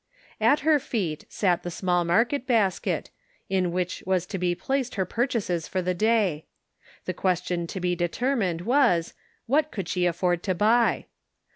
At 0.39 0.61
her 0.61 0.79
feet 0.79 1.25
sat 1.29 1.61
the 1.61 1.69
small 1.69 2.03
market 2.03 2.47
basket, 2.47 3.11
in 3.51 3.71
which 3.71 4.01
was 4.07 4.25
to 4.25 4.39
be 4.39 4.55
placed 4.55 4.95
her 4.95 5.05
purchases 5.05 5.67
for 5.67 5.79
the 5.83 5.93
day; 5.93 6.47
the 7.05 7.13
question 7.13 7.67
to 7.67 7.79
be 7.79 7.95
determined 7.95 8.61
was, 8.61 9.13
what 9.45 9.69
could 9.69 9.87
she 9.87 10.07
afford 10.07 10.41
to 10.41 10.55
buy 10.55 11.05